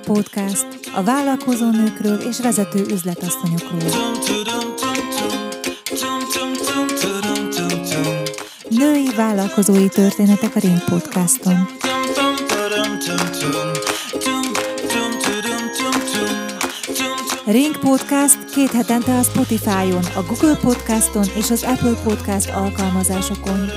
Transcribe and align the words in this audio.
Ring 0.00 0.16
Podcast 0.16 0.66
a 0.94 1.02
vállalkozó 1.02 1.70
nőkről 1.70 2.18
és 2.18 2.40
vezető 2.40 2.84
üzletasszonyokról. 2.90 3.80
Női 8.68 9.08
vállalkozói 9.16 9.88
történetek 9.88 10.56
a 10.56 10.58
Ring 10.58 10.84
Podcaston. 10.84 11.68
Ring 17.46 17.78
Podcast 17.78 18.44
két 18.54 18.70
hetente 18.70 19.18
a 19.18 19.22
Spotify-on, 19.22 20.04
a 20.14 20.22
Google 20.22 20.56
Podcaston 20.56 21.24
és 21.36 21.50
az 21.50 21.62
Apple 21.62 22.00
Podcast 22.02 22.50
alkalmazásokon. 22.50 23.70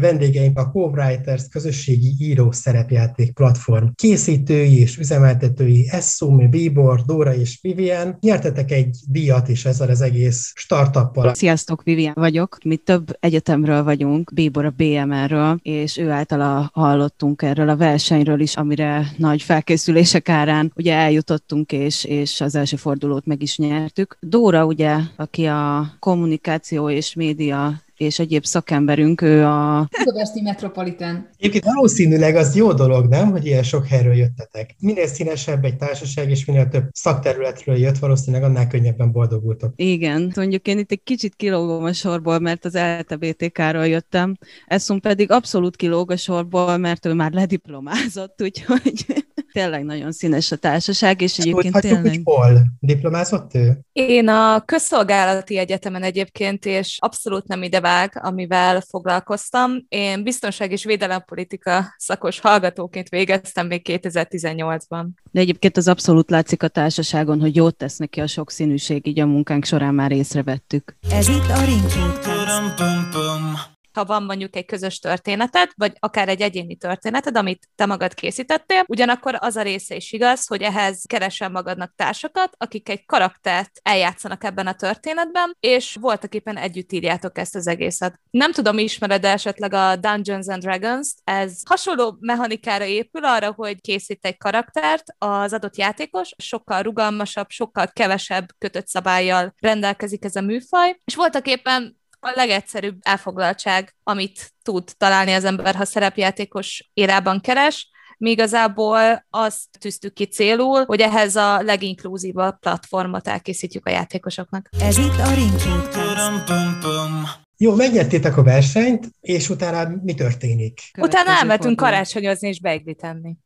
Vendégeink 0.00 0.58
a 0.58 0.70
Co-Writers 0.70 1.48
közösségi 1.48 2.14
író 2.18 2.52
szerepjáték 2.52 3.32
platform 3.32 3.86
készítői 3.94 4.78
és 4.78 4.98
üzemeltetői 4.98 5.88
Essumi, 5.90 6.46
Bíbor, 6.46 7.00
Dóra 7.00 7.34
és 7.34 7.58
Vivian. 7.62 8.16
Nyertetek 8.20 8.70
egy 8.70 8.96
díjat 9.08 9.48
is 9.48 9.64
ezzel 9.64 9.88
az 9.88 10.00
egész 10.00 10.52
startuppal. 10.54 11.34
Sziasztok, 11.34 11.82
Vivian 11.82 12.14
vagyok. 12.16 12.58
Mi 12.64 12.76
több 12.76 13.16
egyetemről 13.20 13.82
vagyunk, 13.82 14.30
Bíbor 14.34 14.64
a 14.64 14.74
BMR-ről, 14.76 15.58
és 15.62 15.96
ő 15.96 16.10
általa 16.10 16.70
hallottunk 16.72 17.42
erről 17.42 17.68
a 17.68 17.76
versenyről 17.76 18.40
is, 18.40 18.56
amire 18.56 19.12
nagy 19.16 19.42
felkészülések 19.42 20.28
árán 20.28 20.72
ugye 20.76 20.94
eljutottunk, 20.94 21.72
és, 21.72 22.04
és 22.04 22.40
az 22.40 22.54
első 22.54 22.76
fordulót 22.76 23.26
meg 23.26 23.42
is 23.42 23.58
nyertük. 23.58 24.16
Dóra 24.20 24.64
ugye, 24.64 24.96
aki 25.16 25.44
a 25.44 25.92
kommunikáció 25.98 26.90
és 26.90 27.14
média 27.14 27.80
és 28.00 28.18
egyéb 28.18 28.44
szakemberünk, 28.44 29.20
ő 29.22 29.44
a... 29.44 29.88
Budapesti 30.04 30.40
Metropolitan. 30.40 31.28
Egyébként 31.38 31.64
valószínűleg 31.64 32.36
az 32.36 32.56
jó 32.56 32.72
dolog, 32.72 33.06
nem, 33.06 33.30
hogy 33.30 33.46
ilyen 33.46 33.62
sok 33.62 33.86
helyről 33.86 34.14
jöttetek. 34.14 34.74
Minél 34.78 35.06
színesebb 35.06 35.64
egy 35.64 35.76
társaság, 35.76 36.30
és 36.30 36.44
minél 36.44 36.68
több 36.68 36.84
szakterületről 36.92 37.76
jött, 37.76 37.98
valószínűleg 37.98 38.44
annál 38.44 38.66
könnyebben 38.66 39.12
boldogultok. 39.12 39.72
Igen, 39.76 40.32
mondjuk 40.36 40.66
én 40.66 40.78
itt 40.78 40.90
egy 40.90 41.02
kicsit 41.02 41.34
kilógom 41.36 41.84
a 41.84 41.92
sorból, 41.92 42.38
mert 42.38 42.64
az 42.64 42.78
LTBTK-ról 42.98 43.86
jöttem, 43.86 44.36
Eszum 44.66 45.00
pedig 45.00 45.30
abszolút 45.30 45.76
kilóg 45.76 46.10
a 46.10 46.16
sorból, 46.16 46.76
mert 46.76 47.06
ő 47.06 47.12
már 47.12 47.32
lediplomázott, 47.32 48.42
úgyhogy 48.42 49.04
tényleg 49.52 49.84
nagyon 49.84 50.12
színes 50.12 50.52
a 50.52 50.56
társaság, 50.56 51.20
és 51.20 51.38
egyébként 51.38 51.72
Hogy 51.72 51.82
tényleg... 51.82 52.02
hogy 52.02 52.20
hol? 52.24 52.62
Diplomázott 52.80 53.54
ő? 53.54 53.78
Én 53.92 54.28
a 54.28 54.60
közszolgálati 54.60 55.58
egyetemen 55.58 56.02
egyébként, 56.02 56.66
és 56.66 56.96
abszolút 57.00 57.46
nem 57.46 57.62
ide 57.62 57.80
vág, 57.90 58.20
amivel 58.22 58.80
foglalkoztam. 58.80 59.72
Én 59.88 60.22
biztonság 60.22 60.72
és 60.72 60.84
védelempolitika 60.84 61.94
szakos 61.96 62.40
hallgatóként 62.40 63.08
végeztem 63.08 63.66
még 63.66 63.82
2018-ban. 63.84 65.06
De 65.30 65.40
egyébként 65.40 65.76
az 65.76 65.88
abszolút 65.88 66.30
látszik 66.30 66.62
a 66.62 66.68
társaságon, 66.68 67.40
hogy 67.40 67.56
jót 67.56 67.76
tesz 67.76 67.96
neki 67.96 68.20
a 68.20 68.26
sokszínűség, 68.26 69.06
így 69.06 69.20
a 69.20 69.26
munkánk 69.26 69.64
során 69.64 69.94
már 69.94 70.12
észrevettük. 70.12 70.96
Ez 71.10 71.28
itt 71.28 71.48
a 71.48 71.64
Ring 71.64 71.82
Podcast. 71.82 73.79
Ha 73.92 74.04
van 74.04 74.22
mondjuk 74.22 74.56
egy 74.56 74.64
közös 74.64 74.98
történeted, 74.98 75.70
vagy 75.76 75.92
akár 75.98 76.28
egy 76.28 76.40
egyéni 76.40 76.76
történeted, 76.76 77.36
amit 77.36 77.68
te 77.74 77.86
magad 77.86 78.14
készítettél, 78.14 78.84
ugyanakkor 78.86 79.36
az 79.40 79.56
a 79.56 79.62
része 79.62 79.94
is 79.94 80.12
igaz, 80.12 80.46
hogy 80.46 80.62
ehhez 80.62 81.04
keresel 81.06 81.48
magadnak 81.48 81.92
társakat, 81.96 82.54
akik 82.56 82.88
egy 82.88 83.06
karaktert 83.06 83.70
eljátszanak 83.82 84.44
ebben 84.44 84.66
a 84.66 84.74
történetben, 84.74 85.56
és 85.60 85.96
voltak 86.00 86.34
éppen 86.34 86.56
együtt 86.56 86.92
írjátok 86.92 87.38
ezt 87.38 87.54
az 87.54 87.66
egészet. 87.66 88.20
Nem 88.30 88.52
tudom, 88.52 88.78
ismered 88.78 89.24
esetleg 89.24 89.72
a 89.72 89.96
Dungeons 89.96 90.46
and 90.46 90.62
Dragons-t, 90.62 91.18
ez 91.24 91.60
hasonló 91.64 92.16
mechanikára 92.20 92.84
épül 92.84 93.24
arra, 93.24 93.52
hogy 93.52 93.80
készít 93.80 94.24
egy 94.24 94.38
karaktert 94.38 95.04
az 95.18 95.52
adott 95.52 95.76
játékos, 95.76 96.30
sokkal 96.36 96.82
rugalmasabb, 96.82 97.48
sokkal 97.48 97.86
kevesebb 97.92 98.46
kötött 98.58 98.88
szabályjal 98.88 99.54
rendelkezik 99.58 100.24
ez 100.24 100.36
a 100.36 100.40
műfaj, 100.40 101.00
és 101.04 101.14
voltak 101.14 101.46
éppen 101.46 101.99
a 102.20 102.32
legegyszerűbb 102.34 102.98
elfoglaltság, 103.00 103.94
amit 104.02 104.52
tud 104.62 104.90
találni 104.96 105.32
az 105.32 105.44
ember, 105.44 105.74
ha 105.74 105.84
szerepjátékos 105.84 106.90
érában 106.94 107.40
keres, 107.40 107.90
mi 108.18 108.30
igazából 108.30 109.26
azt 109.30 109.66
tűztük 109.78 110.12
ki 110.12 110.24
célul, 110.24 110.84
hogy 110.84 111.00
ehhez 111.00 111.36
a 111.36 111.62
leginkluzívabb 111.62 112.58
platformot 112.58 113.28
elkészítjük 113.28 113.86
a 113.86 113.90
játékosoknak. 113.90 114.68
Ez 114.80 114.96
itt 114.96 115.18
a 115.18 115.34
Ring 115.34 115.52
Podcast. 115.52 117.38
Jó, 117.56 117.74
megnyertétek 117.74 118.36
a 118.36 118.42
versenyt, 118.42 119.06
és 119.20 119.48
utána 119.48 119.96
mi 120.02 120.14
történik? 120.14 120.80
Utána 120.98 121.30
elmentünk 121.30 121.76
karácsonyozni 121.76 122.48
és 122.48 122.60
beiglit 122.60 123.02
enni. 123.02 123.36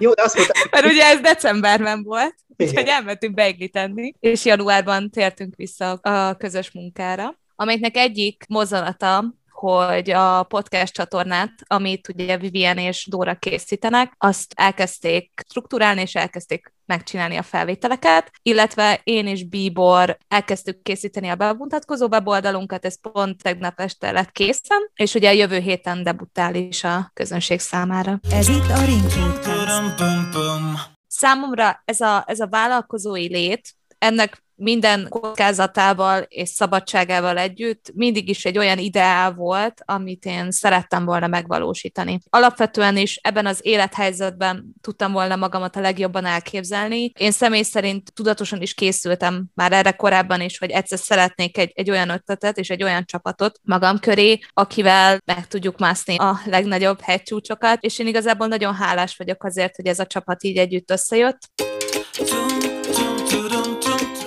Jó, 0.00 0.12
de 0.12 0.22
azt 0.22 0.36
mondta, 0.36 0.54
Mert 0.70 0.84
ugye 0.84 1.04
ez 1.04 1.20
decemberben 1.20 2.02
volt. 2.02 2.34
Úgyhogy 2.60 2.86
elmentünk 2.86 3.34
beiglit 3.34 3.76
enni, 3.76 4.12
és 4.20 4.44
januárban 4.44 5.10
tértünk 5.10 5.56
vissza 5.56 5.90
a 5.92 6.34
közös 6.34 6.70
munkára, 6.70 7.38
amelynek 7.56 7.96
egyik 7.96 8.44
mozzanata 8.48 9.38
hogy 9.60 10.10
a 10.10 10.42
podcast 10.42 10.92
csatornát, 10.92 11.52
amit 11.66 12.08
ugye 12.08 12.36
Vivian 12.36 12.78
és 12.78 13.06
Dóra 13.10 13.34
készítenek, 13.34 14.12
azt 14.18 14.52
elkezdték 14.56 15.42
strukturálni, 15.48 16.00
és 16.00 16.14
elkezdték 16.14 16.72
megcsinálni 16.86 17.36
a 17.36 17.42
felvételeket, 17.42 18.30
illetve 18.42 19.00
én 19.04 19.26
és 19.26 19.48
Bíbor 19.48 20.16
elkezdtük 20.28 20.82
készíteni 20.82 21.28
a 21.28 21.34
bemutatkozó 21.34 22.06
weboldalunkat, 22.06 22.84
ez 22.84 23.00
pont 23.00 23.42
tegnap 23.42 23.80
este 23.80 24.12
lett 24.12 24.30
készen, 24.30 24.90
és 24.94 25.14
ugye 25.14 25.28
a 25.28 25.32
jövő 25.32 25.58
héten 25.58 26.02
debutál 26.02 26.54
is 26.54 26.84
a 26.84 27.10
közönség 27.14 27.60
számára. 27.60 28.20
Ez 28.30 28.48
itt 28.48 28.68
a 28.68 28.84
Ring 28.84 29.02
Podcast. 29.02 30.98
Számomra 31.20 31.82
ez 31.84 32.00
a, 32.00 32.24
ez 32.26 32.40
a 32.40 32.46
vállalkozói 32.46 33.28
lét, 33.28 33.74
ennek 34.00 34.42
minden 34.60 35.06
kockázatával 35.08 36.22
és 36.28 36.48
szabadságával 36.48 37.38
együtt 37.38 37.90
mindig 37.94 38.28
is 38.28 38.44
egy 38.44 38.58
olyan 38.58 38.78
ideál 38.78 39.32
volt, 39.32 39.82
amit 39.84 40.24
én 40.24 40.50
szerettem 40.50 41.04
volna 41.04 41.26
megvalósítani. 41.26 42.18
Alapvetően 42.30 42.96
is 42.96 43.16
ebben 43.16 43.46
az 43.46 43.60
élethelyzetben 43.62 44.74
tudtam 44.80 45.12
volna 45.12 45.36
magamat 45.36 45.76
a 45.76 45.80
legjobban 45.80 46.24
elképzelni. 46.24 47.12
Én 47.18 47.30
személy 47.30 47.62
szerint 47.62 48.12
tudatosan 48.14 48.62
is 48.62 48.74
készültem 48.74 49.46
már 49.54 49.72
erre 49.72 49.92
korábban 49.92 50.40
is, 50.40 50.58
hogy 50.58 50.70
egyszer 50.70 50.98
szeretnék 50.98 51.58
egy, 51.58 51.72
egy 51.74 51.90
olyan 51.90 52.08
ötletet 52.08 52.58
és 52.58 52.70
egy 52.70 52.82
olyan 52.82 53.04
csapatot 53.04 53.60
magam 53.62 53.98
köré, 53.98 54.38
akivel 54.52 55.18
meg 55.24 55.46
tudjuk 55.46 55.78
mászni 55.78 56.16
a 56.16 56.40
legnagyobb 56.44 57.00
hegycsúcsokat, 57.00 57.82
és 57.82 57.98
én 57.98 58.06
igazából 58.06 58.46
nagyon 58.46 58.74
hálás 58.74 59.16
vagyok 59.16 59.44
azért, 59.44 59.76
hogy 59.76 59.86
ez 59.86 59.98
a 59.98 60.06
csapat 60.06 60.42
így 60.42 60.56
együtt 60.56 60.90
összejött. 60.90 61.38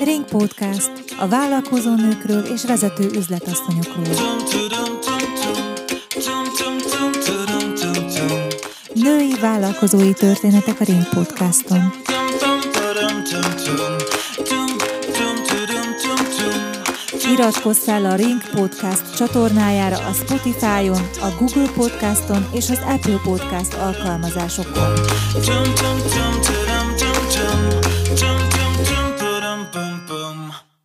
Ring 0.03 0.25
Podcast 0.25 0.91
a 1.19 1.27
vállalkozó 1.27 1.95
nőkről 1.95 2.43
és 2.43 2.63
vezető 2.65 3.09
üzletasszonyokról. 3.15 4.03
Női 8.93 9.35
vállalkozói 9.41 10.13
történetek 10.13 10.79
a 10.79 10.83
Ring 10.83 11.09
Podcaston. 11.09 11.91
Iratkozz 17.31 17.83
fel 17.83 18.05
a 18.05 18.15
Ring 18.15 18.49
Podcast 18.55 19.15
csatornájára 19.15 19.97
a 19.97 20.13
Spotify-on, 20.13 21.09
a 21.21 21.27
Google 21.39 21.71
Podcaston 21.75 22.47
és 22.53 22.69
az 22.69 22.79
Apple 22.85 23.19
Podcast 23.23 23.73
alkalmazásokon. 23.73 24.93